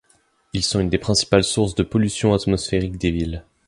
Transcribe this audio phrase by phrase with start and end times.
[0.53, 3.45] Ils sont une des principales sources de pollution atmosphérique des villes.